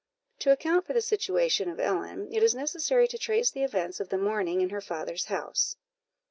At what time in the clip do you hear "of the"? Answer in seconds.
3.99-4.17